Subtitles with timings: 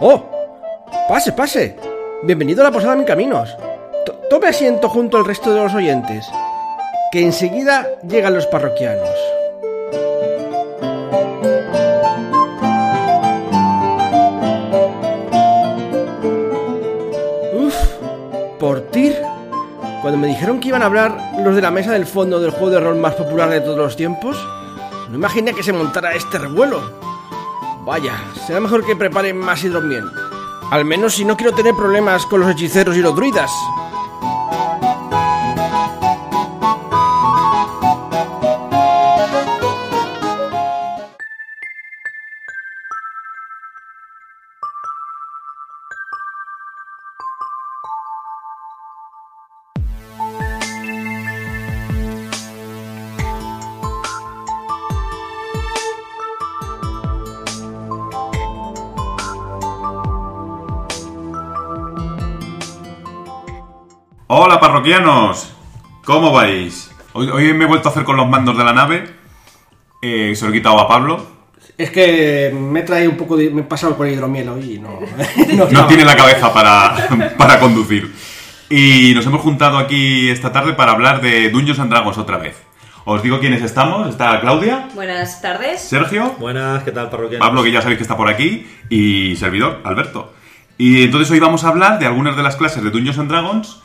[0.00, 0.22] ¡Oh!
[1.08, 1.76] Pase, pase.
[2.22, 3.56] Bienvenido a la Posada en Caminos.
[4.04, 6.26] T- Tome asiento junto al resto de los oyentes,
[7.12, 9.08] que enseguida llegan los parroquianos.
[17.54, 17.74] Uf,
[18.58, 19.16] por tir.
[20.02, 22.70] Cuando me dijeron que iban a hablar los de la mesa del fondo del juego
[22.70, 24.36] de rol más popular de todos los tiempos,
[25.10, 27.09] no imaginé que se montara este revuelo.
[27.90, 30.12] Vaya, será mejor que preparen más hidromiel.
[30.70, 33.50] Al menos si no quiero tener problemas con los hechiceros y los druidas.
[64.32, 65.52] Hola parroquianos,
[66.04, 66.88] ¿cómo vais?
[67.14, 69.10] Hoy, hoy me he vuelto a hacer con los mandos de la nave,
[70.00, 71.26] eh, se lo he quitado a Pablo,
[71.76, 73.50] Es que me he traído un poco de...
[73.50, 75.00] me he pasado por el hidromiel hoy y no...
[75.72, 78.14] no tiene la cabeza para, para conducir.
[78.68, 82.56] Y nos hemos juntado aquí esta tarde para hablar de Dungeons and Dragons otra vez.
[83.06, 85.80] Os digo quiénes estamos, está Claudia, Buenas tardes.
[85.80, 87.44] Sergio, Buenas, ¿qué tal, parroquianos?
[87.44, 90.32] Pablo que ya sabéis que está por aquí y servidor, Alberto.
[90.78, 93.82] Y entonces hoy vamos a hablar de algunas de las clases de Dungeons and Dragons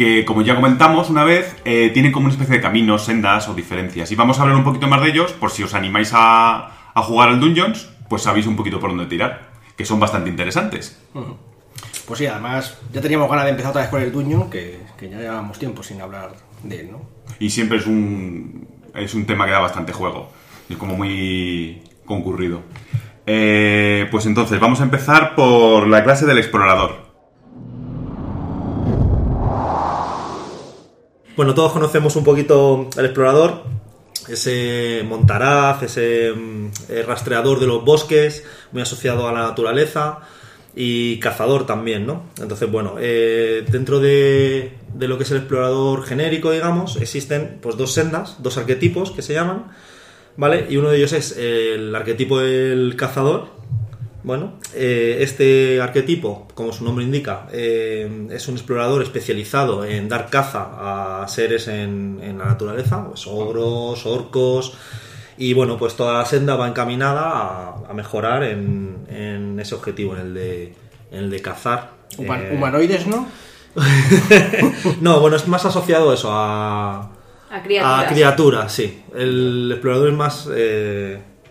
[0.00, 3.54] que, como ya comentamos una vez, eh, tienen como una especie de caminos, sendas o
[3.54, 4.10] diferencias.
[4.10, 7.02] Y vamos a hablar un poquito más de ellos, por si os animáis a, a
[7.02, 10.98] jugar al Dungeons, pues sabéis un poquito por dónde tirar, que son bastante interesantes.
[12.06, 15.10] Pues sí, además ya teníamos ganas de empezar otra vez con el Dungeon, que, que
[15.10, 16.30] ya llevamos tiempo sin hablar
[16.62, 17.02] de él, ¿no?
[17.38, 20.30] Y siempre es un, es un tema que da bastante juego.
[20.70, 22.62] Es como muy concurrido.
[23.26, 27.09] Eh, pues entonces, vamos a empezar por la clase del explorador.
[31.36, 33.62] Bueno, todos conocemos un poquito al explorador,
[34.28, 40.20] ese montaraz, ese mm, eh, rastreador de los bosques, muy asociado a la naturaleza
[40.74, 42.24] y cazador también, ¿no?
[42.40, 47.76] Entonces, bueno, eh, dentro de, de lo que es el explorador genérico, digamos, existen pues
[47.76, 49.66] dos sendas, dos arquetipos que se llaman,
[50.36, 50.66] ¿vale?
[50.68, 53.59] Y uno de ellos es el arquetipo del cazador,
[54.22, 60.28] Bueno, eh, este arquetipo, como su nombre indica, eh, es un explorador especializado en dar
[60.28, 64.74] caza a seres en, en la naturaleza, pues ogros, orcos,
[65.38, 70.14] y bueno, pues toda la senda va encaminada a, a mejorar en, en ese objetivo,
[70.14, 70.74] en el de,
[71.12, 71.92] en el de cazar.
[72.18, 73.26] Human- Eh, Humanoides, ¿no?
[75.00, 77.10] no, bueno, es más asociado a eso, a,
[77.50, 78.04] A criaturas.
[78.04, 79.02] a criaturas, sí.
[79.16, 80.48] El explorador es más...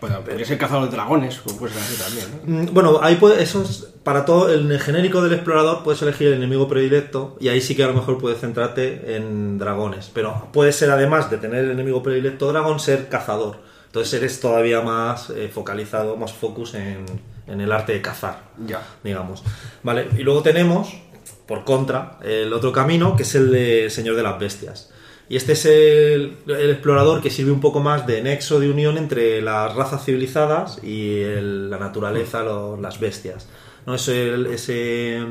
[0.00, 2.62] Bueno, podría ser cazador de dragones, o ser así también, ¿no?
[2.70, 6.34] Mm, Bueno, ahí puede, eso es, para todo el genérico del explorador puedes elegir el
[6.34, 10.10] enemigo predilecto y ahí sí que a lo mejor puedes centrarte en dragones.
[10.14, 13.58] Pero puede ser además de tener el enemigo predilecto dragón, ser cazador.
[13.86, 17.04] Entonces eres todavía más eh, focalizado, más focus en,
[17.46, 18.80] en el arte de cazar, Ya.
[19.02, 19.42] digamos.
[19.82, 20.94] Vale, y luego tenemos,
[21.46, 24.90] por contra, el otro camino que es el de Señor de las Bestias.
[25.30, 29.40] Y este es el, explorador que sirve un poco más de nexo de unión entre
[29.40, 33.48] las razas civilizadas y el- la naturaleza, las bestias.
[33.86, 33.94] ¿no?
[33.94, 35.22] Es el- ese,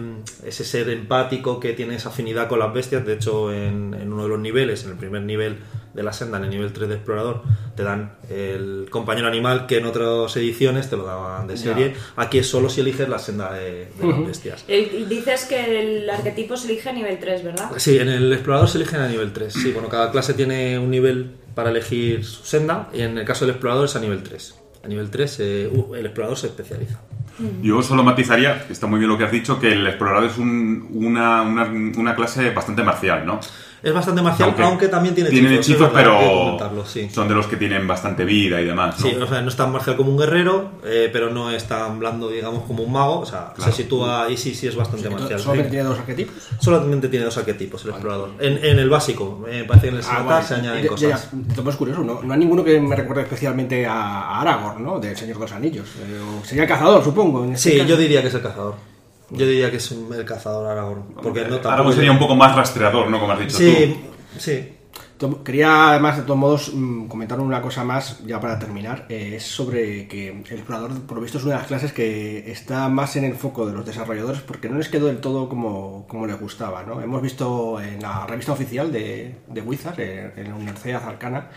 [0.45, 3.05] ese ser empático que tiene esa afinidad con las bestias.
[3.05, 5.57] De hecho, en uno de los niveles, en el primer nivel
[5.93, 7.41] de la senda, en el nivel 3 de explorador,
[7.75, 11.95] te dan el compañero animal que en otras ediciones te lo daban de serie.
[12.15, 14.65] Aquí es solo si eliges la senda de, de las bestias.
[14.67, 17.71] El- dices que el arquetipo se elige a nivel 3, ¿verdad?
[17.77, 19.51] Sí, en el explorador se eligen a nivel 3.
[19.53, 23.45] Sí, bueno, cada clase tiene un nivel para elegir su senda y en el caso
[23.45, 24.55] del explorador es a nivel 3.
[24.83, 27.01] A nivel 3 eh, uh, el explorador se especializa.
[27.61, 30.89] Yo solo matizaría, está muy bien lo que has dicho, que el explorador es un-
[30.93, 31.63] una, una,
[31.97, 33.39] una clase bastante marcial, ¿no?
[33.81, 35.69] Es bastante marcial, aunque, también tiene tienen hechizos.
[35.87, 36.09] hechizos, hay que
[36.59, 37.09] pero sí.
[37.09, 39.05] son de los que tienen bastante vida y demás, ¿no?
[39.09, 41.97] Sí, o sea, no es tan marcial como un guerrero, eh, pero no es tan
[41.99, 43.19] blando, digamos, como un mago.
[43.21, 43.71] O sea, Claro.
[43.71, 45.39] se sitúa ahí sí, sí es bastante marcial.
[45.39, 45.75] Solamente sí.
[45.75, 46.35] tiene dos arquetipos.
[46.59, 48.31] Solamente tiene dos arquetipos el explorador.
[48.39, 50.45] En, en el básico, me parece que en el Ah, vale.
[50.45, 51.29] se añaden Ya- ya- cosas.
[51.31, 52.21] ya, es curioso, ¿no?
[52.21, 54.99] No hay ninguno que me recuerde especialmente a, a Aragorn, ¿no?
[54.99, 55.87] Del Señor de los Anillos.
[55.99, 57.43] Eh, o sería el cazador, supongo.
[57.45, 57.89] en este Sí, caso.
[57.89, 58.75] yo diría que es el cazador.
[59.31, 61.13] Yo diría que es un- el cazador Aragorn.
[61.21, 63.19] Porque no tampoco- Aragorn sería un poco más rastreador, ¿no?
[63.19, 63.99] Como has dicho Sí,
[64.37, 64.73] sí.
[65.17, 69.05] To- Quería, además, de todos modos, mm, comentar una cosa más, ya para terminar.
[69.09, 72.49] eh, es sobre que el explorador, por lo visto, es una de las clases que
[72.49, 76.05] está más en el foco de los desarrolladores porque no les quedó del todo como,
[76.07, 77.01] como les gustaba, ¿no?
[77.01, 81.49] Hemos visto en la revista oficial de, de Wizard, eh, en la Universidad Arcana,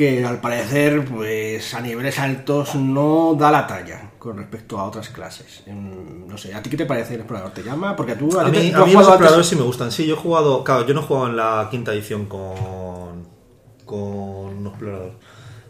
[0.00, 5.10] que al parecer, pues a niveles altos no da la talla con respecto a otras
[5.10, 5.62] clases.
[5.66, 7.52] No sé, ¿a ti qué te parece el explorador?
[7.52, 7.94] ¿Te llama?
[7.94, 9.92] Porque tú, A te- mí, tú a mí los exploradores sí me gustan.
[9.92, 10.64] Sí, yo he jugado.
[10.64, 13.28] Claro, yo no he jugado en la quinta edición con.
[13.84, 15.12] con un explorador.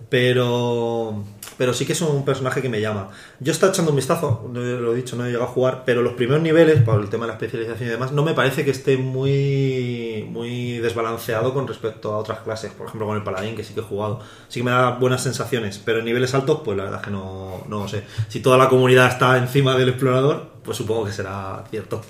[0.08, 1.24] Pero.
[1.60, 3.10] Pero sí que es un personaje que me llama.
[3.38, 6.00] Yo estaba echando un vistazo, no lo he dicho, no he llegado a jugar, pero
[6.00, 8.70] los primeros niveles, por el tema de la especialización y demás, no me parece que
[8.70, 10.26] esté muy.
[10.30, 12.72] muy desbalanceado con respecto a otras clases.
[12.72, 14.20] Por ejemplo, con el paladín, que sí que he jugado.
[14.48, 17.12] Sí que me da buenas sensaciones, pero en niveles altos, pues la verdad es que
[17.12, 18.04] no, no sé.
[18.28, 22.00] Si toda la comunidad está encima del explorador, pues supongo que será cierto.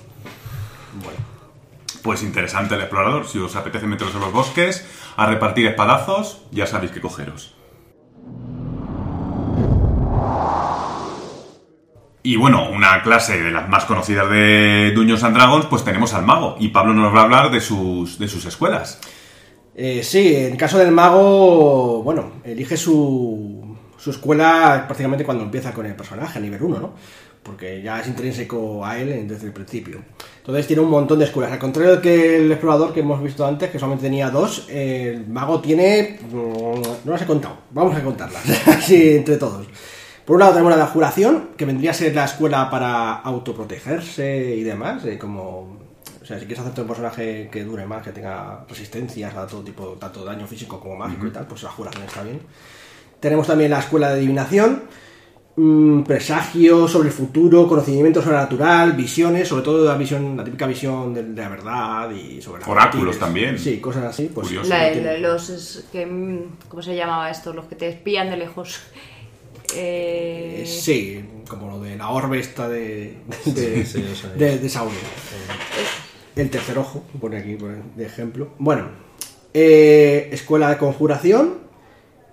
[2.01, 3.27] Pues interesante el explorador.
[3.27, 4.87] Si os apetece meteros en los bosques,
[5.17, 7.53] a repartir espadazos, ya sabéis qué cogeros.
[12.23, 16.23] Y bueno, una clase de las más conocidas de Dungeons and Dragons, pues tenemos al
[16.23, 16.55] mago.
[16.59, 18.99] Y Pablo nos va a hablar de sus, de sus escuelas.
[19.73, 25.85] Eh, sí, en caso del mago, bueno, elige su, su escuela prácticamente cuando empieza con
[25.85, 26.93] el personaje, a nivel 1, ¿no?
[27.41, 30.03] Porque ya es intrínseco a él desde el principio.
[30.37, 31.51] Entonces tiene un montón de escuelas.
[31.51, 35.59] Al contrario que el explorador que hemos visto antes, que solamente tenía dos, el mago
[35.59, 36.19] tiene...
[36.31, 39.65] mm, No las he contado, vamos a contarlas, así entre todos.
[40.25, 44.55] Por un lado tenemos la de juración, que vendría a ser la escuela para autoprotegerse
[44.55, 45.79] y demás, eh, como...
[46.21, 49.61] O sea, si quieres hacerte un personaje que dure más, que tenga resistencias a todo
[49.61, 52.39] tipo, tanto daño físico como mágico y tal, pues la juración está bien.
[53.19, 54.83] Tenemos también la escuela de adivinación,
[55.55, 61.11] mm, presagio sobre el futuro, conocimiento sobrenatural, visiones, sobre todo la visión, la típica visión
[61.13, 63.19] de, de la verdad y sobre Oráculos mentiras.
[63.19, 63.57] también.
[63.59, 64.29] Sí, cosas así.
[64.33, 64.69] Pues, Curioso.
[64.69, 66.39] La- la- los que, mm,
[66.69, 67.51] ¿Cómo se llamaba esto?
[67.51, 68.79] Los que te espían de lejos.
[69.75, 74.37] Eh, sí, como lo de la orbe esta de, de, Sí, sí, eso es.
[74.39, 74.95] de- de Sauron.
[76.35, 77.57] El tercer ojo, pone aquí
[77.95, 78.53] de ejemplo.
[78.57, 78.89] Bueno,
[79.53, 81.59] eh, escuela de conjuración,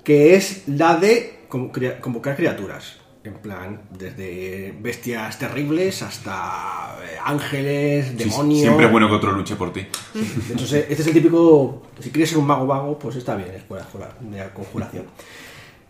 [0.05, 2.99] que es la de convocar criaturas.
[3.25, 8.61] En plan, desde bestias terribles hasta eh, ángeles, Sí, demonios.
[8.63, 9.81] siempre es bueno que otro luche por ti.
[10.15, 11.83] De hecho, este es el típico.
[12.01, 13.87] Si quieres ser un mago vago, pues está bien, escuela
[14.21, 15.07] de conjuración.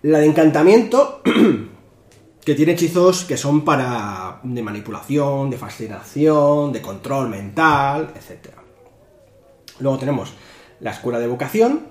[0.02, 1.22] La de encantamiento,
[2.44, 4.40] que tiene hechizos que son para.
[4.42, 8.54] de manipulación, de fascinación, de control mental, etc.
[9.80, 10.34] Luego tenemos
[10.80, 11.86] la escuela de vocación,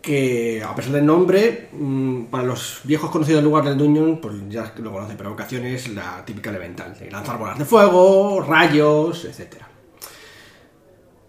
[0.00, 4.34] que a pesar del nombre, mm, para los viejos conocidos del lugar del Dungeon, pues
[4.48, 9.24] ya lo conocen, pero vocación es la típica elemental, de lanzar bolas de fuego, rayos,
[9.24, 9.68] etcétera.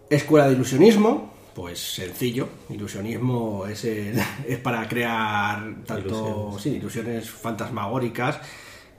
[0.10, 2.47] Escuela de ilusionismo, pues sencillo.
[2.69, 6.61] Ilusionismo es, el- es para crear tanto Ilusiones.
[6.61, 8.39] sí, ilusiones fantasmagóricas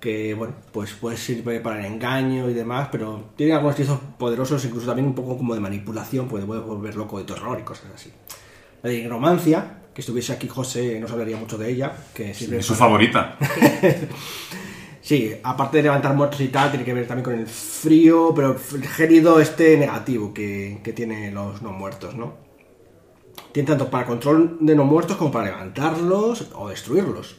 [0.00, 4.62] que bueno, pues puede sirve para el engaño y demás, pero tiene algunos hechizos poderosos,
[4.66, 7.62] incluso también un poco como de manipulación, pues te puede volver loco de terror y
[7.62, 8.10] cosas así.
[8.82, 12.66] La de nigromancia, que estuviese aquí José, nos hablaría mucho de ella, que sirve Es
[12.66, 13.38] su para- favorita.
[15.04, 18.56] Sí, aparte de levantar muertos y tal, tiene que ver también con el frío, pero
[18.74, 22.32] el gélido este negativo que, que tiene los no muertos, ¿no?
[23.52, 27.36] Tiene tanto para control de no muertos como para levantarlos o destruirlos.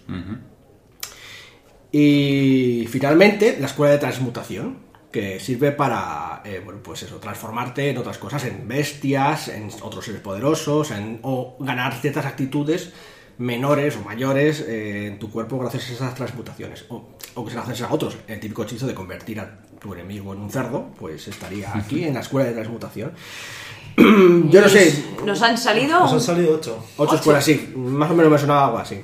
[1.92, 4.78] Y finalmente, la escuela de transmutación,
[5.12, 10.06] que sirve para, eh, bueno, pues eso, transformarte en otras cosas, en bestias, en otros
[10.06, 12.92] seres poderosos, en- o ganar ciertas actitudes
[13.38, 16.86] menores o mayores eh, en tu cuerpo gracias a esas transmutaciones.
[16.90, 18.18] O, o que se lo haces a otros.
[18.28, 22.14] El típico hechizo de convertir a tu enemigo en un cerdo, pues estaría aquí en
[22.14, 23.12] la escuela de transmutación.
[23.98, 26.00] Yo no sé, Nos han salido.
[26.00, 26.78] Nos han salido ocho.
[26.98, 27.16] Ocho Ocho.
[27.16, 27.74] escuelas, sí.
[27.76, 29.02] Más o menos me sonaba algo así.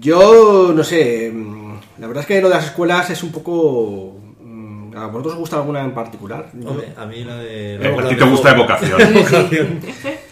[0.00, 4.20] Yo, no sé, mm, la verdad es que lo de las escuelas es un poco...
[4.40, 6.48] mm, ¿A vosotros os gusta alguna en particular?
[6.64, 7.74] Hombre, a mí la de.
[7.76, 9.00] Eh, a ti te gusta evocación.
[9.16, 9.80] evocación.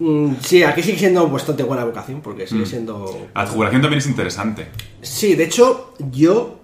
[0.00, 2.48] Mm, sí, aquí sigue siendo bastante buena vocación, porque Mm.
[2.48, 3.28] sigue siendo...
[3.34, 4.66] La juración también es interesante.
[5.02, 6.56] Sí, de hecho, yo...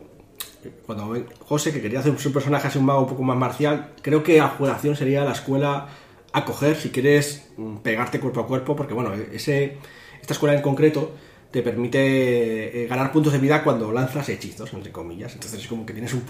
[0.85, 1.15] Cuando
[1.47, 4.41] José, que quería hacer su personaje así un mago un poco más marcial, creo que
[4.41, 5.87] a juración sería la escuela
[6.33, 9.79] a coger si quieres mm, pegarte cuerpo a cuerpo, porque bueno, ese,
[10.21, 11.13] esta escuela en concreto
[11.53, 15.35] te permite eh, ganar puntos de vida cuando lanzas hechizos, entre comillas.
[15.35, 16.21] Entonces es como que tienes un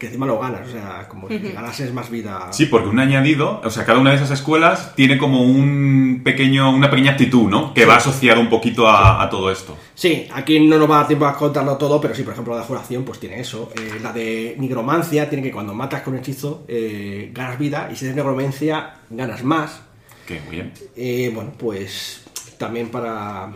[0.00, 2.48] que encima lo ganas, o sea, como si ganases más vida.
[2.52, 6.74] Sí, porque un añadido, o sea, cada una de esas escuelas tiene como un pequeño,
[6.74, 7.74] una pequeña actitud, ¿no?
[7.74, 9.76] Que va asociada un poquito a, a todo esto.
[9.94, 12.54] Sí, aquí no nos va a dar tiempo a contarlo todo, pero sí, por ejemplo,
[12.54, 13.70] la de juración, pues tiene eso.
[13.76, 17.96] Eh, la de nigromancia tiene que cuando matas con un hechizo, eh, ganas vida, y
[17.96, 19.82] si es nigromancia, ganas más.
[20.26, 20.72] Que muy bien.
[20.96, 22.24] Eh, bueno, pues
[22.56, 23.48] también para.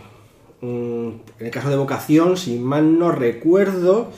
[0.61, 1.07] mm,
[1.39, 4.11] en el caso de vocación, si mal no recuerdo.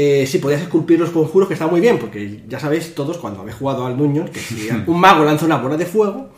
[0.00, 3.40] Eh, sí, podías esculpir los conjuros, que está muy bien, porque ya sabéis todos cuando
[3.40, 6.28] habéis jugado al Dungeon que si un mago lanza una bola de fuego,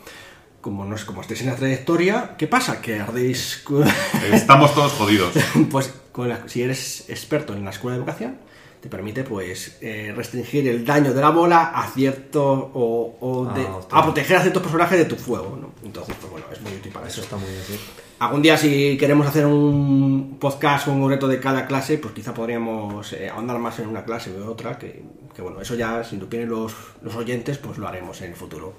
[0.61, 2.81] como no es como estéis en la trayectoria, ¿qué pasa?
[2.81, 3.63] Que ardéis.
[4.33, 5.33] Estamos todos jodidos.
[5.71, 8.37] pues con la- si eres experto en la escuela de educación,
[8.81, 13.61] te permite pues eh, restringir el daño de la bola a cierto o, o de-
[13.67, 13.97] Ah, hostia.
[13.99, 15.71] a proteger a ciertos personajes de tu fuego, ¿no?
[15.85, 17.23] Entonces, pues bueno, es muy útil para Eso eso.
[17.23, 17.79] está muy bien, sí.
[18.19, 22.33] Algún día si queremos hacer un podcast con un reto de cada clase, pues quizá
[22.33, 25.03] podríamos eh, ahondar más en una clase o otra, que,
[25.35, 26.73] que bueno, eso ya si lo piden los,
[27.03, 28.73] los oyentes, pues lo haremos en el futuro.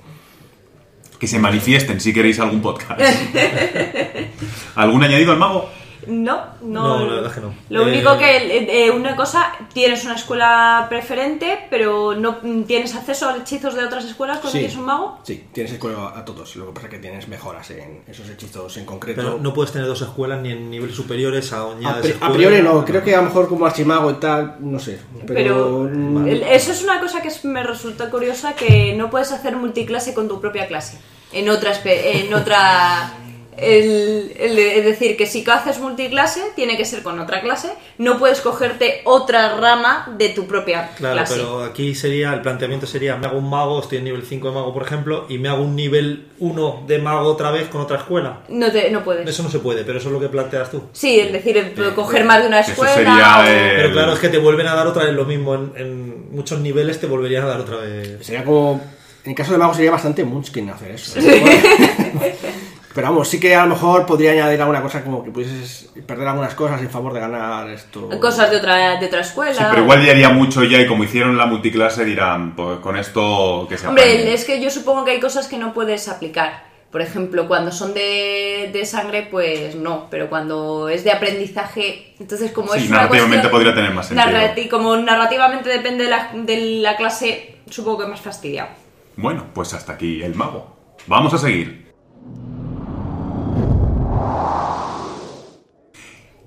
[1.19, 3.01] Que se manifiesten si queréis algún podcast.
[4.75, 5.69] ¿Algún añadido al mago?
[6.07, 6.99] No, no.
[6.99, 7.55] No, la verdad es que no.
[7.71, 12.95] Lo Eh, único que, eh, eh, una cosa, tienes una escuela preferente, pero no tienes
[12.95, 15.19] acceso a hechizos de otras escuelas cuando tienes un mago.
[15.23, 18.77] Sí, tienes escuela a todos, lo que pasa es que tienes mejoras en esos hechizos
[18.77, 19.21] en concreto.
[19.23, 22.63] Pero no puedes tener dos escuelas ni en niveles superiores a a, pri- a priori
[22.63, 24.99] no, creo que a lo mejor como archimago y tal, no sé.
[25.27, 29.57] Pero, Pero mm, eso es una cosa que me resulta curiosa, que no puedes hacer
[29.57, 30.99] multiclase con tu propia clase.
[31.33, 31.73] En otra...
[31.73, 33.15] espe- En otra
[33.59, 37.69] el- el- es decir, que si haces multiclase, tiene que ser con otra clase.
[37.99, 41.35] No puedes cogerte otra rama de tu propia Claro, clase.
[41.35, 44.55] pero aquí sería, el planteamiento sería, me hago un mago, estoy en nivel 5 de
[44.55, 47.99] mago, por ejemplo, y me hago un nivel 1 de mago otra vez con otra
[47.99, 48.41] escuela.
[48.49, 49.29] No, te, no puedes.
[49.29, 50.85] Eso no se puede, pero eso es lo que planteas tú.
[50.93, 52.95] Sí, es decir, el- coger más de una Eso escuela.
[52.95, 53.43] sería,
[53.77, 55.55] Pero claro, es que te vuelven a dar otra vez lo mismo.
[55.55, 58.19] En, en muchos niveles te volverían a dar otra vez.
[58.25, 58.81] Sería como.
[59.25, 61.21] En el caso de Mago sería bastante Munchkin hacer eso.
[61.21, 62.35] ¿eh?
[62.95, 66.29] Pero vamos, sí que a lo mejor podría añadir alguna cosa como que pudieses perder
[66.29, 68.09] algunas cosas en favor de ganar esto.
[68.21, 69.55] Cosas de otra, de otra escuela.
[69.55, 72.97] Sí, pero igual ya haría mucho ya y como hicieron la multiclase dirán, pues con
[72.97, 73.87] esto que se.
[73.89, 76.71] Hombre, es que yo supongo que hay cosas que no puedes aplicar.
[76.91, 82.53] Por ejemplo, cuando son de, de sangre, pues no, pero cuando es de aprendizaje, entonces
[82.53, 84.29] como Sí, es una narrativamente cuestión- podría tener más sentido.
[84.31, 88.69] narrati- como narrativamente depende de la, de la clase, supongo que más fastidia.
[89.17, 90.77] Bueno, pues hasta aquí el mago.
[91.07, 91.91] Vamos a seguir.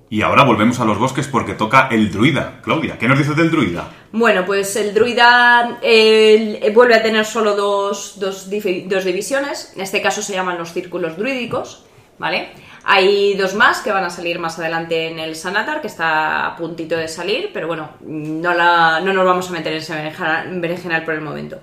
[0.08, 2.60] Y ahora volvemos a los bosques porque toca el druida.
[2.62, 3.88] Claudia, ¿qué nos dices del druida?
[4.12, 9.72] Bueno, pues el druida eh, vuelve a tener solo dos, dos divisiones.
[9.74, 11.84] En este caso se llaman los círculos druídicos,
[12.18, 12.50] ¿vale?
[12.84, 16.56] Hay dos más que van a salir más adelante en el Sanatar, que está a
[16.56, 20.44] puntito de salir, pero bueno, no, la- no nos vamos a meter en ese berenjena-
[20.60, 21.58] berenjenal por el momento.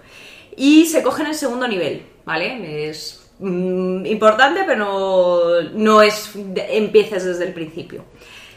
[0.57, 2.89] Y se coge en el segundo nivel, ¿vale?
[2.89, 6.31] Es mm, importante, pero no, no es
[6.69, 8.03] empieces desde el principio.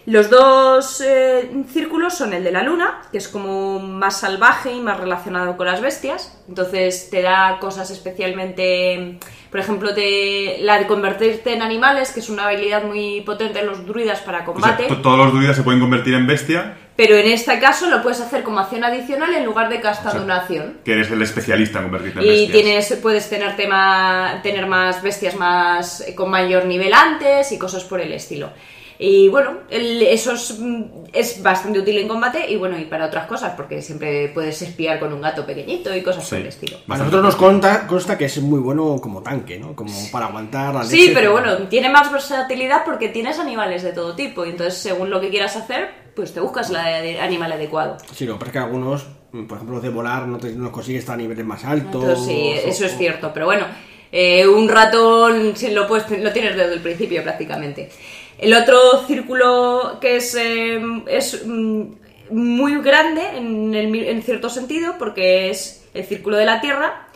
[0.06, 4.80] Los dos eh, círculos son el de la luna, que es como más salvaje y
[4.80, 6.38] más relacionado con las bestias.
[6.48, 9.18] Entonces te da cosas especialmente,
[9.50, 13.66] por ejemplo, te, la de convertirte en animales, que es una habilidad muy potente en
[13.66, 14.86] los druidas para O sea, combate.
[14.86, 18.20] to- todos los druidas se pueden convertir en bestia, pero en este caso lo puedes
[18.20, 20.78] hacer como acción adicional en lugar de gastando O sea, una acción.
[20.84, 22.52] que eres el especialista en convertirte en Y bestias.
[22.52, 28.00] tienes, puedes tener, tema, tener más bestias más con mayor nivel antes y cosas por
[28.00, 28.50] el estilo.
[28.98, 33.06] Y bueno, el- eso es, mm, es bastante útil en combate y bueno, y para
[33.06, 36.42] otras cosas, porque siempre puedes espiar con un gato pequeñito y cosas por Sí.
[36.42, 36.78] el estilo.
[36.88, 39.74] A nosotros nos consta, consta que es muy bueno como tanque, ¿no?
[39.76, 43.92] Como para aguantar la Sí, leche, pero bueno, tiene más versatilidad porque tienes animales de
[43.92, 46.76] todo tipo y entonces según lo que quieras hacer, pues te buscas el
[47.20, 47.98] animal adecuado.
[48.14, 50.52] Sí, lo que pasa es que algunos, mm, por ejemplo, los de volar no, te,
[50.52, 52.02] no consigues estar a niveles más altos.
[52.02, 53.66] Entonces sí, o- eso es cierto, pero bueno,
[54.10, 57.90] eh, un ratón sí, lo, puedes, lo tienes desde el principio prácticamente.
[58.38, 61.82] El otro círculo que es, eh, es mm,
[62.30, 67.08] muy grande en, el en cierto sentido porque es el círculo de la Tierra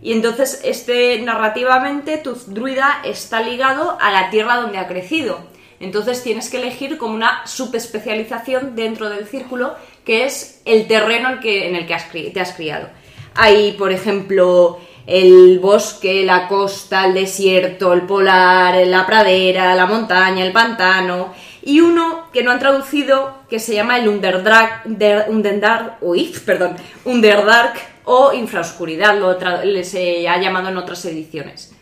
[0.00, 5.40] y entonces este narrativamente tu druida está ligado a la Tierra donde ha crecido.
[5.80, 11.40] Entonces tienes que elegir como una subespecialización dentro del círculo que es el terreno en,
[11.40, 12.88] que, en el que has te has criado.
[13.34, 20.44] Hay, por ejemplo, el bosque, la costa, el desierto, el polar, la pradera, la montaña,
[20.44, 21.32] el pantano.
[21.62, 26.76] Y uno que no han traducido que se llama el Underdark, der- Underdark, uy, perdón,
[27.06, 27.74] Underdark
[28.04, 29.38] o Infraoscuridad, lo
[29.84, 31.74] se ha llamado en otras ediciones.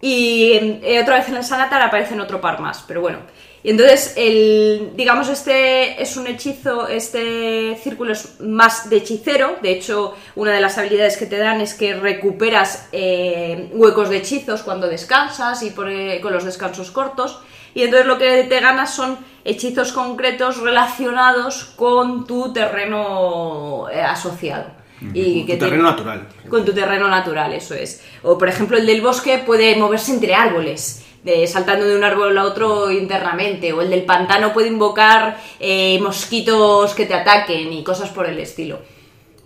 [0.00, 3.18] Y eh, otra vez en el Sanatar aparecen otro par más, pero bueno.
[3.64, 9.56] Y entonces, el, digamos, este es un hechizo, este círculo es más de hechicero.
[9.62, 14.16] De hecho, una de las habilidades que te dan es que recuperas eh, huecos de
[14.16, 17.40] hechizos cuando descansas y por, eh, con los descansos cortos.
[17.74, 24.66] Y entonces lo que te ganas son hechizos concretos relacionados con tu terreno eh, asociado.
[25.14, 26.28] Y Tu que terreno natural.
[26.48, 28.04] con tu terreno natural, eso es.
[28.22, 32.36] O por ejemplo el del bosque puede moverse entre árboles, de- saltando de un árbol
[32.38, 33.72] a otro internamente.
[33.72, 38.38] O el del pantano puede invocar eh, mosquitos que te ataquen y cosas por el
[38.38, 38.78] estilo.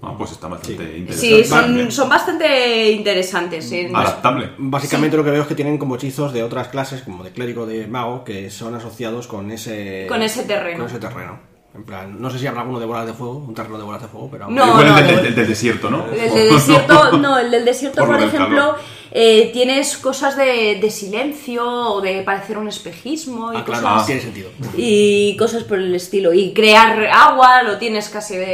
[0.03, 1.45] Ah, pues está bastante Sí, interesante.
[1.45, 1.91] son, Bien.
[1.91, 3.69] son bastante interesantes.
[3.69, 3.89] sí.
[3.93, 4.51] Adaptable.
[4.59, 7.67] Básicamente lo que veo es que tienen como hechizos de otras clases, como de clérigo,
[7.67, 10.05] de mago, que son asociados con ese...
[10.07, 10.79] Con ese terreno.
[10.81, 11.39] Con ese terreno.
[11.77, 14.01] En plan, no sé si habrá alguno de bolas de fuego, un terreno de bolas
[14.01, 14.49] de fuego, pero...
[14.49, 15.23] No, el no, del, no.
[15.23, 16.07] del- del desierto, ¿no?
[16.11, 18.77] El del desierto, no, el del desierto, Por ejemplo,
[19.13, 24.07] eh, tienes cosas de, de silencio o de parecer un espejismo y Ah, claro, cosas.
[24.07, 24.51] tiene sentido.
[24.77, 26.33] Y cosas por el estilo.
[26.33, 28.47] Y crear agua lo tienes casi de.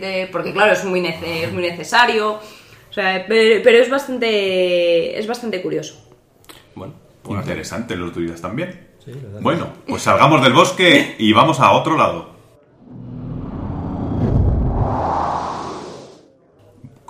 [0.00, 2.32] de- porque, claro, es muy, nece- es muy necesario.
[2.34, 5.18] O sea, pero, pero es bastante.
[5.18, 5.94] Es bastante curioso.
[6.74, 8.88] Bueno, pues Interesante, los druidas también.
[9.04, 12.29] Sí, Bueno, pues salgamos del bosque y vamos a otro lado.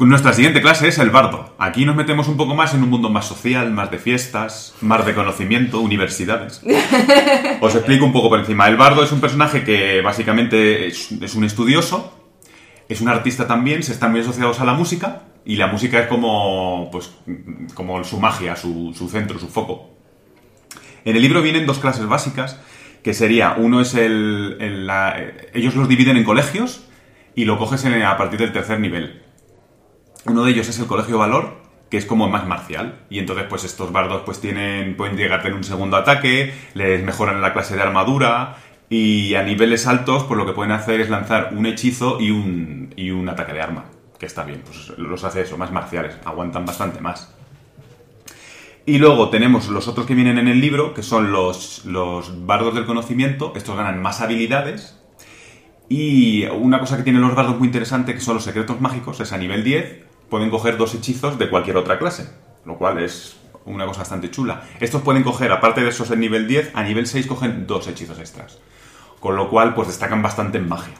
[0.00, 1.54] Nuestra siguiente clase es el bardo.
[1.58, 5.04] Aquí nos metemos un poco más en un mundo más social, más de fiestas, más
[5.04, 6.62] de conocimiento, universidades.
[7.60, 8.66] Os explico un poco por encima.
[8.66, 12.16] El bardo es un personaje que básicamente es, es un estudioso,
[12.88, 16.06] es un artista también, se están muy asociados a la música y la música es
[16.06, 17.10] como, pues,
[17.74, 19.90] como su magia, su, su centro, su foco.
[21.04, 22.58] En el libro vienen dos clases básicas,
[23.02, 24.56] que sería, uno es el...
[24.60, 25.16] el- la-
[25.52, 26.86] ellos los dividen en colegios
[27.34, 29.22] y lo coges en- a partir del tercer nivel.
[30.26, 31.54] Uno de ellos es el colegio valor,
[31.90, 33.00] que es como más marcial.
[33.10, 37.02] Y entonces, pues estos bardos pues tienen, pueden llegar a tener un segundo ataque, les
[37.02, 38.56] mejoran la clase de armadura.
[38.88, 42.92] Y a niveles altos, pues lo que pueden hacer es lanzar un hechizo y un,
[42.96, 43.84] y un ataque de arma.
[44.18, 47.34] Que está bien, pues los hace eso, más marciales, aguantan bastante más.
[48.86, 52.74] Y luego tenemos los otros que vienen en el libro, que son los, los bardos
[52.74, 53.52] del conocimiento.
[53.54, 54.98] Estos ganan más habilidades.
[55.88, 59.32] Y una cosa que tienen los bardos muy interesante, que son los secretos mágicos, es
[59.32, 62.30] a nivel 10, pueden coger dos hechizos de cualquier otra clase.
[62.64, 64.62] Lo cual es una cosa bastante chula.
[64.80, 68.18] Estos pueden coger, aparte de esos en nivel 10, a nivel 6 cogen dos hechizos
[68.18, 68.58] extras.
[69.18, 70.94] Con lo cual, pues destacan bastante en magia.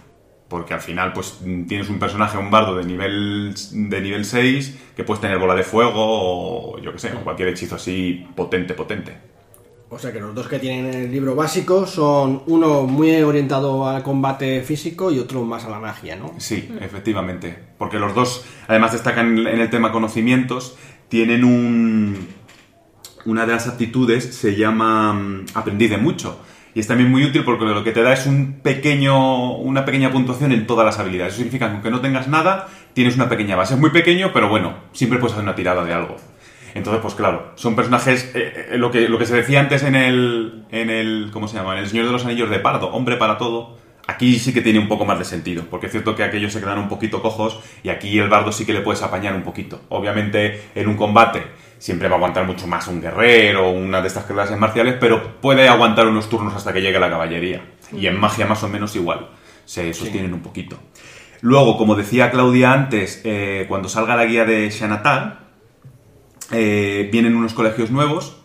[0.49, 5.05] Porque al final, pues tienes un personaje, un bardo de nivel, de nivel 6, que
[5.05, 9.17] puedes tener bola de fuego o yo que sé, o cualquier hechizo así potente, potente.
[9.93, 13.89] O sea que los dos que tienen en el libro básico son uno muy orientado
[13.89, 16.33] al combate físico y otro más a la magia, ¿no?
[16.39, 17.59] Sí, efectivamente.
[17.77, 20.77] Porque los dos, además destacan en el tema conocimientos,
[21.09, 22.29] tienen un...
[23.27, 26.41] Una de las aptitudes se llama mm, aprendiz de mucho.
[26.73, 30.13] Y es también muy útil porque lo que te da es un pequeño, una pequeña
[30.13, 31.35] puntuación en todas las habilidades.
[31.35, 33.75] Eso significa que aunque no tengas nada, tienes una pequeña base.
[33.75, 36.17] Es muy pequeño, pero bueno, siempre puedes hacer una tirada de algo.
[36.75, 39.95] Entonces, pues claro, son personajes, eh, eh, lo, que, lo que se decía antes en
[39.95, 41.75] el, en el, ¿cómo se llama?
[41.75, 43.79] En el Señor de los Anillos de Pardo, hombre para todo.
[44.07, 46.61] Aquí sí que tiene un poco más de sentido, porque es cierto que aquellos se
[46.61, 49.83] quedan un poquito cojos y aquí el bardo sí que le puedes apañar un poquito.
[49.89, 51.45] Obviamente, en un combate
[51.79, 55.41] siempre va a aguantar mucho más un guerrero o una de estas clases marciales, pero
[55.41, 57.63] puede aguantar unos turnos hasta que llegue la caballería.
[57.93, 59.29] Y en magia más o menos igual,
[59.65, 60.79] se sostienen un poquito.
[61.41, 65.50] Luego, como decía Claudia antes, eh, cuando salga la guía de Shanatar,
[66.53, 68.37] eh, vienen unos colegios nuevos,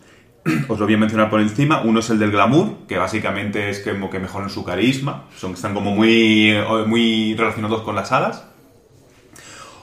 [0.68, 1.82] os lo voy a mencionar por encima.
[1.82, 5.90] Uno es el del glamour, que básicamente es que mejoran su carisma, son, están como
[5.90, 8.46] muy, eh, muy relacionados con las hadas.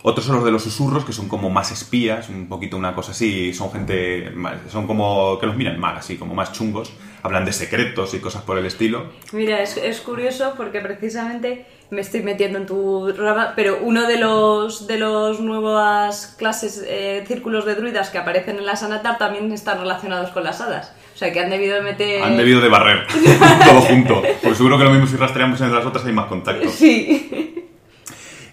[0.05, 3.11] Otros son los de los susurros, que son como más espías, un poquito una cosa
[3.11, 4.33] así, son gente,
[4.69, 6.91] son como que los miran mal, así como más chungos,
[7.23, 9.05] hablan de secretos y cosas por el estilo.
[9.31, 14.19] Mira, es, es curioso porque precisamente me estoy metiendo en tu rama, pero uno de
[14.19, 19.51] los de los nuevas clases, eh, círculos de druidas que aparecen en la Sanatar también
[19.53, 20.93] están relacionados con las hadas.
[21.15, 22.23] O sea que han debido de meter.
[22.23, 23.07] Han debido de barrer
[23.65, 26.73] todo junto, porque seguro que lo mismo si rastreamos en las otras hay más contactos.
[26.73, 27.69] Sí.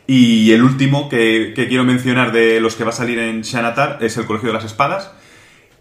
[0.07, 3.99] Y el último que, que quiero mencionar de los que va a salir en Shanatar
[4.01, 5.13] es el Colegio de las Espadas,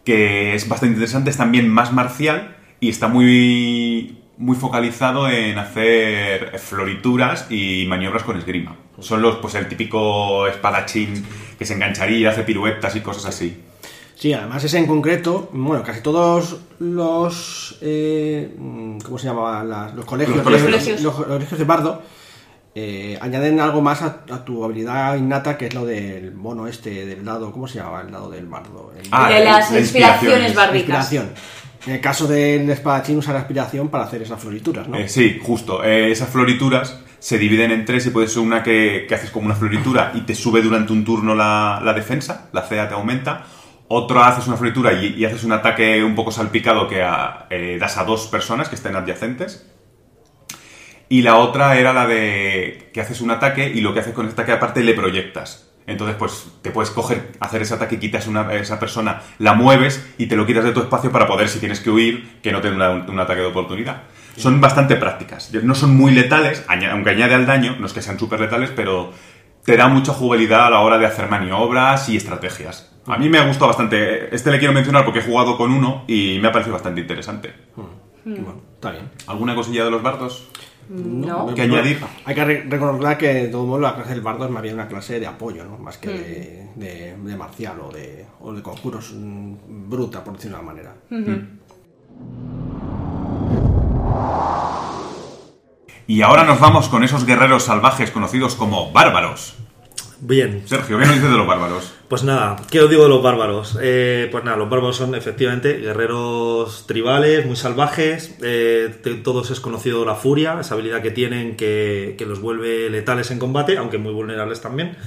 [0.05, 6.57] que es bastante interesante, es también más marcial y está muy, muy focalizado en hacer
[6.59, 8.75] florituras y maniobras con esgrima.
[8.99, 11.25] Son los, pues el típico espadachín
[11.57, 13.57] que se engancharía, hace piruetas y cosas así.
[14.15, 18.53] Sí, además ese en concreto, bueno, casi todos los, eh,
[19.05, 19.63] ¿cómo se llama?
[19.63, 20.65] Las- los colegios, Los colegios.
[20.67, 21.01] de, Colegios.
[21.01, 22.01] los colegios de bardo
[22.75, 27.05] eh, añaden algo más a, a tu habilidad innata, que es lo del mono este,
[27.05, 28.93] del dado, ¿cómo se llama el dado del bardo?
[28.97, 31.29] El- Ah, de las la inspiraciones inspiración.
[31.87, 34.97] En el caso del espadachín usa la inspiración para hacer esas florituras, ¿no?
[34.97, 35.83] Eh, sí, justo.
[35.83, 39.45] Eh, esas florituras se dividen en tres y puede ser una que, que haces como
[39.45, 43.45] una floritura y te sube durante un turno la, la defensa, la CA te aumenta.
[43.87, 47.77] Otra haces una floritura y, y haces un ataque un poco salpicado que a- eh,
[47.79, 49.65] das a dos personas que estén adyacentes.
[51.09, 54.25] Y la otra era la de que haces un ataque y lo que haces con
[54.27, 55.65] ese ataque aparte le proyectas.
[55.87, 60.07] Entonces, pues te puedes coger, hacer ese ataque, quitas una, a esa persona, la mueves
[60.19, 62.61] y te lo quitas de tu espacio para poder, si tienes que huir, que no
[62.61, 64.03] te dé una- un ataque de oportunidad.
[64.37, 65.51] Son bastante prácticas.
[65.63, 69.11] No son muy letales, aunque añade al daño, no es que sean súper letales, pero
[69.65, 72.91] te da mucha jugabilidad a la hora de hacer maniobras y estrategias.
[73.07, 74.33] A mí me ha gustado bastante.
[74.33, 77.51] Este le quiero mencionar porque he jugado con uno y me ha parecido bastante interesante.
[78.23, 79.09] Bueno, está bien.
[79.25, 80.47] ¿Alguna cosilla de los bardos?
[80.89, 81.53] No.
[81.53, 81.99] ¿Qué añadir?
[82.25, 84.73] Hay que re- recordar que de todo modo la clase del bardo es más bien
[84.73, 85.77] una clase de apoyo, ¿no?
[85.77, 89.53] Más que de, de- de marcial o de, o de conjuros mm,
[89.89, 90.95] bruta, por decirlo de una manera.
[96.07, 99.57] Y ahora nos vamos con esos guerreros salvajes conocidos como bárbaros.
[100.21, 101.93] Bien, Sergio, ¿qué nos dices de los bárbaros?
[102.09, 103.77] Pues nada, ¿qué os digo de los bárbaros?
[103.81, 108.35] Eh, pues nada, los bárbaros son efectivamente guerreros tribales, muy salvajes.
[108.41, 112.89] eh, de todos es conocido la furia, esa habilidad que tienen que, que los vuelve
[112.89, 114.97] letales en combate, aunque muy vulnerables también.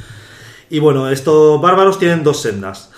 [0.70, 2.90] Y bueno, estos bárbaros tienen dos sendas.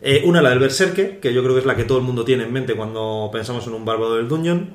[0.00, 2.24] Eh, una la del berserker, que yo creo que es la que todo el mundo
[2.24, 4.70] tiene en mente cuando pensamos en un bárbaro del dungeon.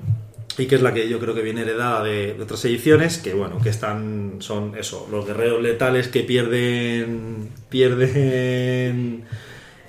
[0.57, 3.33] Y que es la que yo creo que viene heredada de, de otras ediciones, que
[3.33, 9.23] bueno, que están, son eso, los guerreros letales que pierden, pierden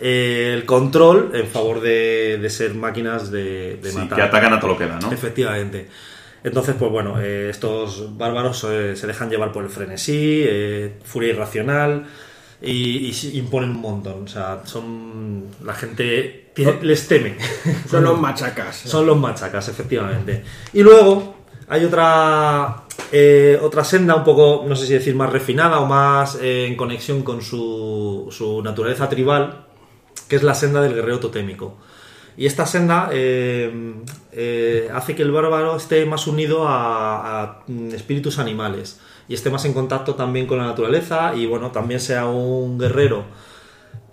[0.01, 4.17] eh, el control en favor de, de ser máquinas de, de Sí, matar.
[4.17, 5.13] que atacan a todo lo que da, ¿no?
[5.13, 5.89] Efectivamente.
[6.43, 10.47] Entonces, pues bueno, eh, estos bárbaros eh, se dejan llevar por el frenesí,
[11.05, 12.07] furia irracional
[12.63, 14.25] y, y imponen un montón.
[14.25, 15.45] O sea, son.
[15.65, 17.37] La gente tiene- les teme.
[17.91, 18.77] Son los machacas.
[18.77, 20.43] Son los machacas, efectivamente.
[20.73, 21.35] Y luego
[21.69, 26.37] hay otra eh, otra senda un poco, no sé si decir más refinada o más
[26.41, 29.67] eh, en conexión con su, su naturaleza tribal,
[30.29, 31.77] que es la senda del guerrero totémico.
[32.37, 33.95] Y esta senda eh,
[34.33, 39.51] eh, hace que el bárbaro esté más unido a, a, mm, espíritus animales y esté
[39.51, 43.25] más en contacto también con la naturaleza y bueno, también sea un guerrero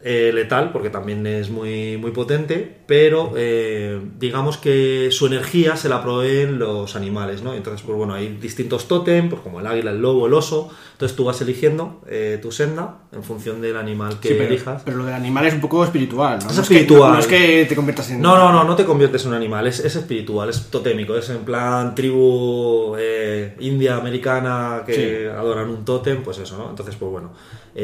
[0.04, 5.90] eh, letal, porque también es muy, muy potente, pero eh, digamos que su energía se
[5.90, 7.54] la proveen los animales, ¿no?
[7.54, 11.16] Entonces, pues bueno, hay distintos tótem, pues como el águila, el lobo, el oso, entonces
[11.16, 14.82] tú vas eligiendo eh, tu senda en función del animal que Sí, pero, elijas.
[14.84, 16.50] pero lo del animal es un poco espiritual, ¿no?
[16.50, 17.12] Es No espiritual.
[17.12, 18.22] que, no, es que te conviertas en...
[18.22, 21.30] No, no, no, no te conviertes en un animal, es, es espiritual, es totémico, es
[21.30, 25.28] en plan tribu eh, india, americana que Sí.
[25.28, 26.70] adoran un tótem, pues eso, ¿no?
[26.72, 27.32] Entonces, pues bueno,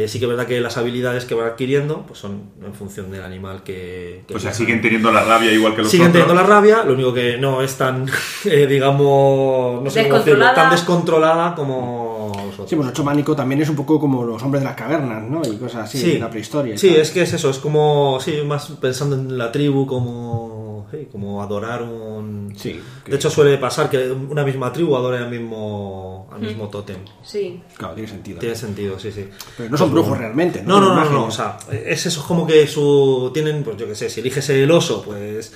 [0.08, 3.22] sí que es verdad que las habilidades que van adquiriendo pues son en función del
[3.24, 4.24] animal que...
[4.28, 6.24] que O sea, siguen teniendo la rabia igual que los Siguen otros.
[6.24, 8.06] teniendo la rabia, lo único que no es tan,
[8.46, 10.56] eh, digamos, no sé cómo decirlo, Descontrolada.
[10.56, 12.70] tan descontrolada como los.
[12.70, 15.42] Sí, pues el chamánico también es un poco como los hombres de las cavernas, ¿no?
[15.46, 16.78] Y cosas así, de la prehistoria.
[16.78, 17.02] Sí, tal.
[17.02, 20.57] es que es eso, es como, sí, más pensando en la tribu como,
[20.92, 22.54] sí, como adorar un...
[22.58, 26.98] Sí, De hecho suele pasar que una misma tribu adore al mismo, al mismo tótem.
[27.24, 27.62] Sí.
[27.78, 28.40] Claro, tiene sentido.
[28.40, 29.28] Tiene sentido, sí, sí.
[29.58, 30.96] Pero no son brujos realmente, No, ¿no?
[30.96, 33.96] no, no, no, o sea, es eso, es como que su tienen, pues yo qué
[33.96, 35.54] sé, si eliges el oso, pues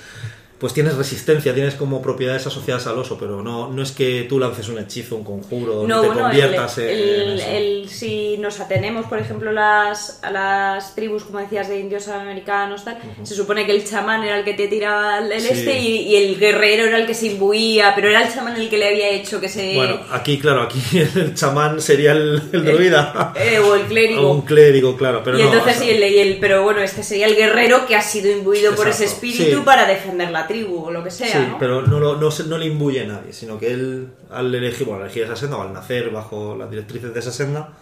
[0.62, 4.38] pues tienes resistencia, tienes como propiedades asociadas al oso, pero no, no es que tú
[4.38, 8.60] lances un hechizo, un conjuro, No, te bueno, el, conviertas en el- el- si nos
[8.60, 13.66] atenemos, por ejemplo, las, a las tribus, como decías, de indios americanos, tal, se supone
[13.66, 15.48] que el chamán era el que te tiraba el, Sí.
[15.50, 18.70] este y, y el guerrero era el que se imbuía, pero era el chamán el
[18.70, 19.74] que le había hecho que se...
[19.74, 20.80] Bueno, aquí, claro, aquí
[21.16, 23.32] el chamán sería el, el druida.
[23.36, 24.28] eh, o el clérigo.
[24.28, 26.62] O un clérigo, claro, pero y no, entonces o sea, sí, el, y el- pero
[26.62, 29.62] bueno, este sería el guerrero que ha sido imbuido por ese espíritu sí.
[29.64, 31.58] para defender la tribu o lo que sea, Sí, ¿no?
[31.58, 35.00] pero no, lo- no, se- no le imbuye nadie, sino que él, al elegir, bueno,
[35.02, 37.72] al elegir esa senda o al nacer bajo las directrices de esa senda,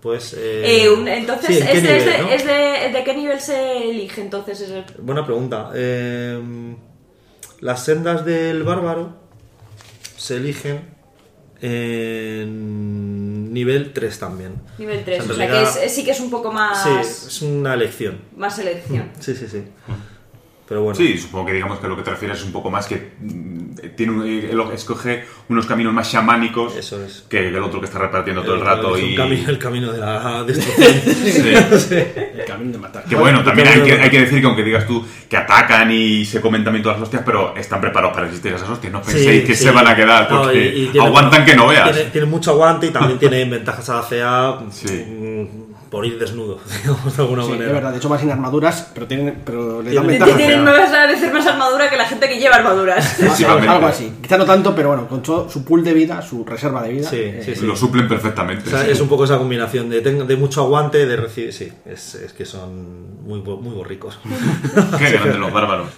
[0.00, 0.34] pues...
[0.34, 2.28] eh, Eh, un- entonces, sí, ¿en qué ¿es, de, nivel, es de- no?
[2.30, 2.44] es
[2.92, 4.84] de- de qué nivel se elige entonces ese?
[5.00, 5.70] Buena pregunta.
[5.74, 6.38] Eh,
[7.60, 9.16] las sendas del bárbaro
[10.16, 10.96] se eligen
[11.60, 14.54] en nivel 3 también.
[14.78, 15.48] Nivel 3, O sea, o en sea
[15.80, 18.20] que es- sí que es un poco más, Sí, es una elección.
[18.36, 19.10] más selección.
[19.20, 19.64] Sí, sí, sí.
[20.68, 20.94] Pero bueno.
[20.98, 23.94] Sí, supongo que digamos que lo que te refieres es un poco más que mm,
[23.96, 27.24] tiene un- eh, escoge unos caminos más chamánicos Eso es.
[27.28, 29.90] que el otro que está repartiendo todo el rato es un y camino, el camino
[29.92, 30.92] de la destrucción.
[31.78, 31.94] Sí.
[32.38, 33.04] El camino de matar.
[33.04, 36.24] que bueno, también hay que, hay que decir que aunque digas tú que atacan y
[36.24, 39.00] se comen también todas las hostias, pero están preparados para resistir a esas hostias, no
[39.02, 39.64] penséis Sí, que sí.
[39.64, 41.92] se van a quedar No, porque y- y tiene- aguantan que no veas.
[41.92, 44.86] Tiene, tiene mucho aguante y también tiene ventajas a la CA Sí.
[45.06, 45.46] mm,
[45.90, 47.66] por ir desnudo, digamos, de alguna Sí, manera.
[47.68, 50.36] es verdad, de hecho van sin armaduras, pero tienen, pero le dan ventaja.
[50.36, 53.18] Tienen más, a veces más armadura que la gente que lleva armaduras.
[53.68, 54.12] Algo así.
[54.22, 57.08] Quizá no tanto, pero bueno, con todo su pool de vida, su reserva de vida.
[57.08, 57.66] Sí, eh, sí, sí.
[57.66, 58.68] Lo suplen perfectamente.
[58.68, 58.90] O sea, sí.
[58.90, 61.52] es un poco esa combinación de, de mucho aguante, de recibir.
[61.52, 64.18] Sí, es, es que son muy, muy borricos.
[64.98, 65.88] Qué grandes los bárbaros.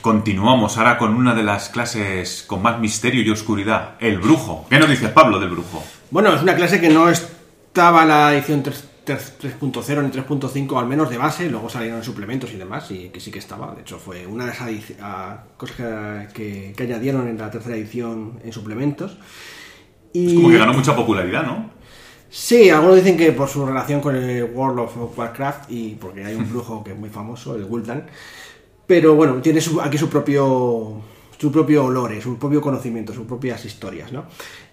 [0.00, 4.64] Continuamos ahora con una de las clases con más misterio y oscuridad, el brujo.
[4.70, 5.82] ¿Qué nos dices, Pablo, del brujo?
[6.10, 11.08] Bueno, es una clase que no estaba la edición 3 3.0 ni 3.5 al menos
[11.08, 13.74] de base, luego salieron suplementos y demás, y que sí que estaba.
[13.74, 17.50] De hecho, fue una de las adici- a- cosas que, que- que añadieron en la
[17.50, 19.16] tercera edición en suplementos.
[20.12, 21.70] Y Es como que ganó mucha popularidad, ¿no?
[22.30, 26.34] Sí, algunos dicen que por su relación con el World of Warcraft y porque hay
[26.34, 28.04] un brujo que es muy famoso, el Gul'dan.
[28.88, 31.00] Pero bueno, tiene su- aquí su propio
[31.38, 34.24] su propio olore, su propio conocimiento, sus propias historias, ¿no?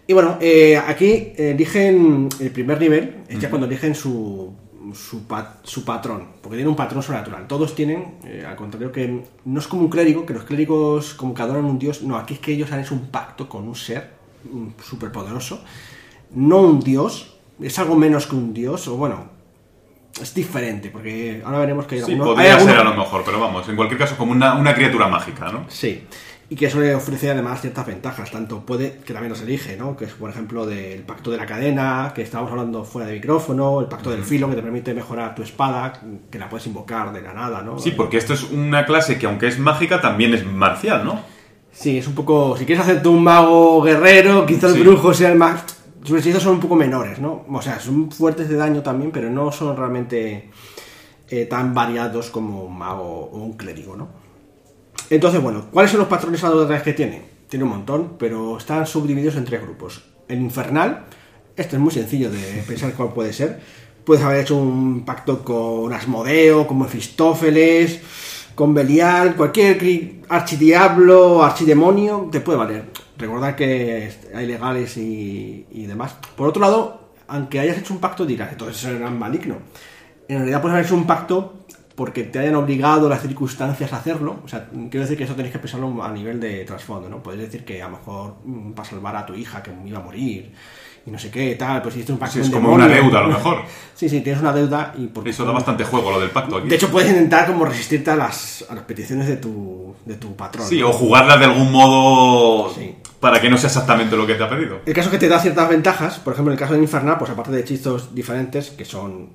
[0.07, 4.51] Y bueno, eh, aquí eligen el primer nivel, es ya cuando eligen su,
[4.95, 7.45] su, pa- su patrón, porque tiene un patrón sobrenatural.
[7.47, 11.35] Todos tienen, eh, al contrario que no es como un clérigo, que los clérigos como
[11.35, 13.75] que adoran un dios, no, aquí es que ellos han hecho un pacto con un
[13.75, 14.09] ser
[14.83, 15.61] súper poderoso,
[16.33, 19.34] no un dios, es algo menos que un dios, o bueno,
[20.21, 23.23] es diferente, porque ahora veremos que hay Sí, algunos- hay podría ser a lo mejor,
[23.25, 25.65] pero vamos, en cualquier caso, como una, una criatura mágica, ¿no?
[25.67, 26.05] Sí.
[26.47, 29.97] Y que eso le ofrece además ciertas ventajas, tanto puede, que también los elige, ¿no?
[29.97, 33.81] Que es, por ejemplo, del pacto de la cadena, que estábamos hablando fuera de micrófono,
[33.81, 35.99] el pacto del filo, que te permite mejorar tu espada,
[36.29, 37.79] que la puedes invocar de la nada, ¿no?
[37.79, 41.19] Sí, porque esto es una clase que, aunque es mágica, también es marcial, ¿no?
[41.71, 42.55] Sí, es un poco.
[42.57, 45.63] Si quieres hacerte un mago guerrero, quizá el brujo sea el más.
[46.05, 47.45] Sus hechizos son un poco menores, ¿no?
[47.49, 50.51] O sea, son fuertes de daño también, pero no son realmente
[51.29, 54.09] eh, tan variados como un mago o un clérigo, ¿no?
[55.09, 57.23] Entonces, bueno, ¿cuáles son los patrones adoradores que tiene?
[57.49, 60.03] Tiene un montón, pero están subdivididos en tres grupos.
[60.27, 61.05] El infernal,
[61.55, 63.59] esto es muy sencillo de pensar cuál puede ser.
[64.03, 68.01] Puedes haber hecho un pacto con Asmodeo, con Mefistófeles,
[68.53, 72.85] con Belial, cualquier archidiablo, archidemonio, te puede valer.
[73.17, 76.15] Recordad que hay legales y, y demás.
[76.35, 79.57] Por otro lado, aunque hayas hecho un pacto, dirás, entonces eso era maligno.
[80.27, 84.41] En realidad puedes haber hecho un pacto porque te hayan obligado las circunstancias a hacerlo.
[84.43, 87.23] O sea, quiero decir que eso tenéis que pensarlo a nivel de trasfondo, ¿no?
[87.23, 90.03] Puedes decir que a lo mejor mm, para salvar a tu hija que iba a
[90.03, 90.53] morir
[91.05, 92.85] y no sé qué, tal, pues hiciste un pacto Sí, es como demonio.
[92.87, 93.57] una deuda, a lo mejor.
[93.95, 95.29] Sí, sí, tienes una deuda y porque...
[95.29, 96.67] Eso da bastante juego, lo del pacto aquí.
[96.67, 100.35] De hecho, puedes intentar como resistirte a las, a las peticiones de tu, de tu
[100.35, 100.67] patrón.
[100.67, 102.93] Sí, o jugarla de algún modo Sí.
[103.21, 104.79] para que no sea exactamente lo que te ha pedido.
[104.85, 107.17] El caso es que te da ciertas ventajas, por ejemplo, en el caso de Infernal,
[107.17, 109.29] pues aparte de hechizos diferentes, que son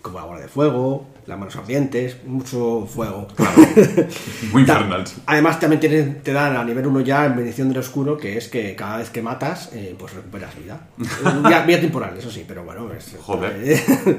[0.00, 3.26] como la bola de fuego, las manos ardientes, mucho fuego.
[4.52, 5.04] Muy Ta- infernal.
[5.26, 8.74] Además, también te dan a nivel 1 ya en bendición del oscuro, que es que
[8.76, 10.80] cada vez que matas, eh, pues recuperas vida.
[11.48, 12.92] Vía, vía temporal, eso sí, pero bueno.
[12.92, 13.56] Es, Joder.
[13.64, 13.80] eh,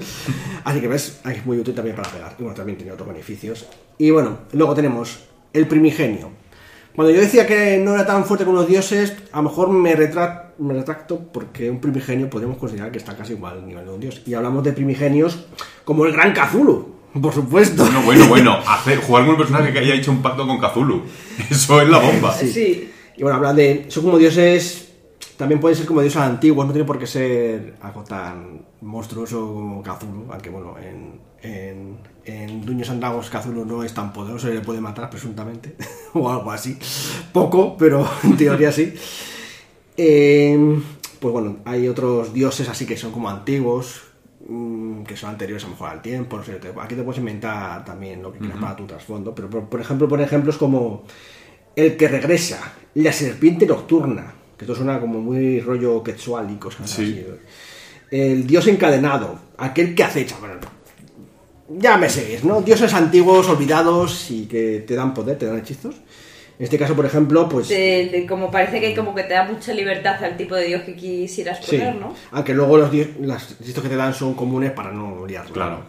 [0.63, 2.35] así que ves, es muy útil también para pegar.
[2.39, 3.67] Y bueno, también tiene otros beneficios.
[3.97, 5.19] Y bueno, luego tenemos
[5.53, 6.29] el primigenio.
[6.95, 9.95] Cuando yo decía que no era tan fuerte como los dioses, a lo mejor me
[9.95, 14.21] retracto porque un primigenio podríamos considerar que está casi igual al nivel de un dios.
[14.25, 15.45] Y hablamos de primigenios
[15.85, 17.83] como el gran Cthulhu, por supuesto.
[17.83, 18.57] Bueno, bueno, bueno.
[18.67, 21.03] Hacer, jugar con un personaje que haya hecho un pacto con Cthulhu.
[21.49, 22.33] Eso es la bomba.
[22.33, 22.91] Sí.
[23.17, 23.85] Y bueno, hablan de.
[23.89, 24.89] Son como dioses.
[25.37, 29.81] También pueden ser como dioses antiguos, no tiene por qué ser algo tan monstruoso como
[29.81, 30.27] Cthulhu.
[30.31, 34.61] Aunque bueno, en, en, en Dungeons and Dragons Cthulhu no es tan poderoso y le
[34.61, 35.75] puede matar presuntamente.
[36.13, 36.77] o algo así.
[37.33, 38.93] Poco, pero en teoría sí.
[39.97, 40.79] Eh,
[41.19, 44.01] pues bueno, hay otros dioses así que son como antiguos,
[45.05, 48.21] que son anteriores a lo mejor al tiempo, no sé, aquí te puedes inventar también
[48.21, 51.03] lo que quieras para tu trasfondo, pero por, por ejemplo, por ejemplos como
[51.75, 56.89] el que regresa, la serpiente nocturna, que esto suena como muy rollo quetzal y cosas
[56.89, 57.01] Sí.
[57.23, 57.25] así.
[58.09, 60.55] El dios encadenado, aquel que acecha, bueno,
[61.69, 62.61] ya me seguís, ¿no?
[62.61, 65.95] Dioses antiguos, olvidados y que te dan poder, te dan hechizos.
[66.59, 67.69] En este caso, por ejemplo, pues...
[67.69, 70.83] De- de- como parece que como que te da mucha libertad al tipo de dios
[70.83, 72.13] que quisieras Sí, poner, ¿no?
[72.31, 75.53] aunque luego los di- las que te dan son comunes para no liarlo.
[75.53, 75.79] Claro.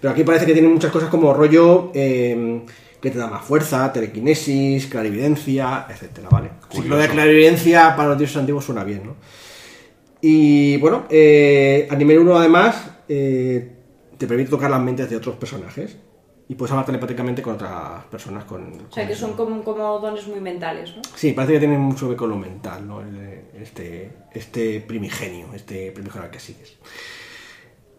[0.00, 2.60] Pero aquí parece que tienen muchas cosas como rollo eh,
[3.00, 6.50] que te da más fuerza, telequinesis, clarividencia, etcétera, ¿vale?
[6.70, 9.16] Sí, lo de clarividencia para los dioses antiguos suena bien, ¿no?
[10.20, 13.68] Y bueno, eh, a nivel 1 además eh,
[14.16, 15.96] te permite tocar las mentes de otros personajes
[16.48, 18.62] y puedes hablar telepáticamente con otras personas con...
[18.90, 21.02] O sea, que son como, como dones muy mentales, ¿no?
[21.16, 23.00] Sí, parece que tiene mucho que ver con lo mental, ¿no?
[23.00, 26.76] El- este, este primigenio, este primigenio al que sigues.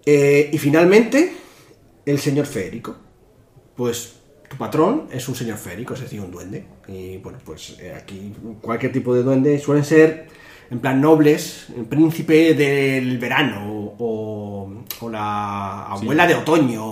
[0.06, 1.34] Eh, y finalmente,
[2.06, 2.96] el señor feérico.
[3.76, 6.66] Pues tu patrón es un señor feérico, es decir, un duende.
[6.88, 8.32] Y bueno, pues eh, aquí
[8.62, 10.28] cualquier tipo de duende suelen ser,
[10.70, 16.86] en plan, nobles, el príncipe del verano o, o la abuela de otoño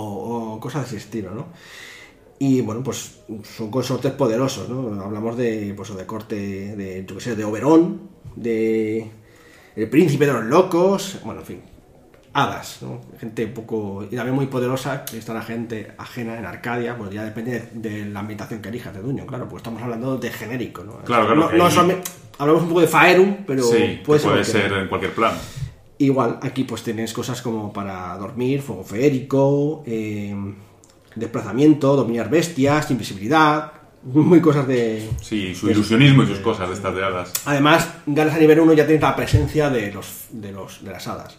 [0.64, 1.48] cosas de ese estilo, ¿no?
[2.40, 3.20] Y bueno, pues
[3.58, 5.04] son consortes poderosos, ¿no?
[5.04, 8.02] Hablamos de, pues, de corte de, yo qué sé, de Oberón,
[8.36, 9.12] de
[9.76, 11.62] el príncipe de los locos, bueno, en fin,
[12.32, 13.02] hadas, ¿no?
[13.20, 17.12] Gente un poco, y también muy poderosa, que está la gente ajena en Arcadia, pues
[17.12, 20.32] ya depende de, de la ambientación que elijas de Dungeon, claro, pues estamos hablando de
[20.32, 21.00] genérico, ¿no?
[21.00, 21.66] Claro, claro, No,
[22.40, 25.34] hablamos un poco de Faerun, pero sí, puede que puede ser en cualquier plan.
[25.98, 30.36] Igual, aquí pues tenéis cosas como para dormir, fuego feérico, eh,
[31.16, 33.72] desplazamiento, dominar bestias, invisibilidad,
[34.04, 35.10] muy cosas de...
[35.22, 37.32] Sí, su ilusionismo y sus cosas de estas de hadas.
[37.46, 41.08] Además, ganas a nivel 1 ya tienes la presencia de los de los de las
[41.08, 41.38] hadas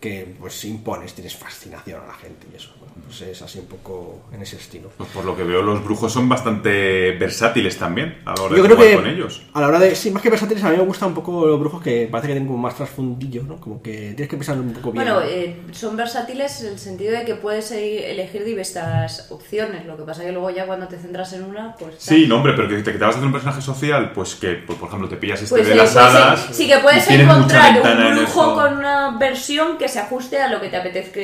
[0.00, 2.70] que pues impones, tienes fascinación a la gente y eso.
[2.78, 4.90] Bueno, pues es así un poco en ese estilo.
[4.96, 8.62] Pues por lo que veo, los brujos son bastante versátiles también a la hora Yo
[8.62, 9.42] de creo jugar que con ellos.
[9.52, 11.58] a la hora de, sí, más que versátiles, a mí me gustan un poco los
[11.58, 13.56] brujos que parece que tienen como más trasfundillo, ¿no?
[13.56, 15.04] Como que tienes que pensar un poco bien.
[15.04, 19.84] Bueno, eh, son versátiles en el sentido de que puedes elegir diversas opciones.
[19.86, 21.96] Lo que pasa que luego ya cuando te centras en una, pues...
[21.98, 24.36] Sí, no, hombre, pero que te, que te vas a hacer un personaje social, pues
[24.36, 26.48] que, pues, por ejemplo, te pillas este Pues, de eh, las puedes- hadas.
[26.52, 30.68] sí que puedes encontrar un brujo con una versión que se ajuste a lo que
[30.68, 31.20] te apetezca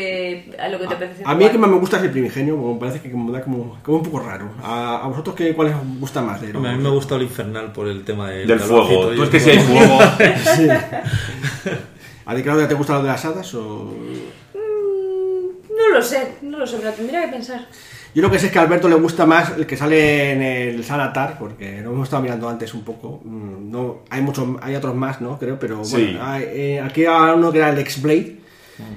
[0.62, 2.56] a lo que te apetece a mí el que más me gusta es el primigenio,
[2.56, 4.50] como me parece que me da como, como un poco raro.
[4.62, 7.16] ¿A, a vosotros qué, cuál os gusta más de Hombre, A mí me ha gustado
[7.16, 9.08] el infernal por el tema del, fuego.
[9.14, 9.98] Tú es que si hay fuego.
[10.56, 10.68] Sí.
[12.26, 13.94] ¿A ti, Claudia, te gusta lo de las hadas o...?
[14.54, 17.66] No lo sé, no lo sé, me lo tendría que pensar.
[18.14, 20.40] Yo lo que sé es que a Alberto le gusta más el que sale en
[20.42, 23.20] el Sanatar, porque lo hemos estado mirando antes un poco.
[23.24, 25.36] Mm, No, hay muchos, hay otros más, ¿no?
[25.38, 26.16] Creo, pero bueno, Sí.
[26.20, 28.36] hay, eh, aquí hay uno que era el X-Blade,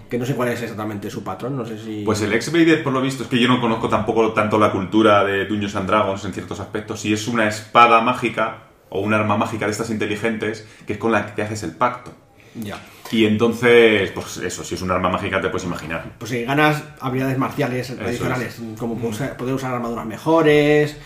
[0.09, 2.03] que no sé cuál es exactamente su patrón, no sé si...
[2.03, 5.23] Pues el X-Vader, por lo visto, es que yo no conozco tampoco tanto la cultura
[5.23, 7.01] de Dungeons and Dragons en ciertos aspectos.
[7.01, 11.11] Si es una espada mágica o un arma mágica de estas inteligentes, que es con
[11.11, 12.13] la que te haces el pacto.
[12.55, 12.79] Ya.
[13.11, 16.15] Y entonces, pues eso, si es un arma mágica te puedes imaginar.
[16.17, 20.97] Pues si ganas habilidades marciales adicionales, como poder usar armaduras mejores,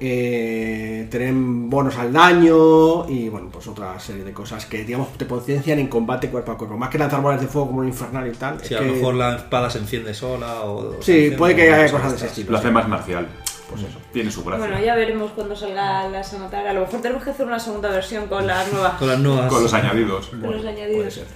[0.00, 5.24] eh, tener bonos al daño y bueno, pues otra serie de cosas que digamos te
[5.24, 6.76] potencian en combate cuerpo a cuerpo.
[6.76, 8.60] Más que lanzar bolas de fuego como un infernal y tal.
[8.62, 11.02] Si es a lo que- mejor la espada se enciende sola o...
[11.02, 12.52] Sí, puede que haya cosas de ese estilo.
[12.52, 13.26] Lo hace más marcial.
[13.68, 14.66] Pues eso, tiene su gracia.
[14.66, 16.66] Bueno, ya veremos cuando salga la Sonatar.
[16.66, 18.94] A lo mejor tenemos que hacer una segunda versión con las nuevas.
[18.94, 19.52] Con las nuevas...
[19.52, 20.28] Con los añadidos.
[20.28, 21.12] con los Puede añadidos.
[21.14, 21.26] ser.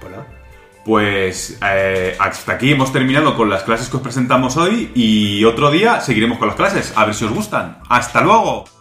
[0.00, 0.26] Pues nada.
[0.84, 5.70] Pues eh, hasta aquí hemos terminado con las clases que os presentamos hoy y otro
[5.70, 6.92] día seguiremos con las clases.
[6.96, 7.78] A ver si os gustan.
[7.88, 8.71] ¡Hasta luego!